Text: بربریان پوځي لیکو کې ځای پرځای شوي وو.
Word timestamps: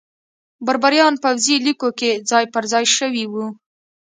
بربریان 0.65 1.13
پوځي 1.23 1.55
لیکو 1.65 1.89
کې 1.99 2.09
ځای 2.29 2.45
پرځای 2.55 2.85
شوي 2.97 3.25
وو. 3.31 3.45